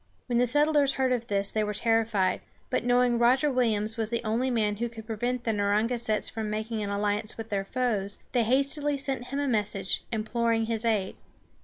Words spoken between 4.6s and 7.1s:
who could prevent the Narragansetts from making an